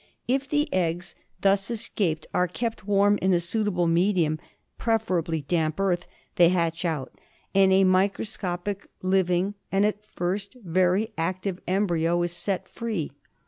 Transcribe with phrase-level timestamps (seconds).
[0.27, 1.69] If the eggs thus.■'.
[1.71, 4.39] escaped are kept warm in a suitable medium,
[4.79, 7.13] preferably damp earth, they hatch out,
[7.53, 13.11] and a microscopic living, and at first very active, embryo is set free.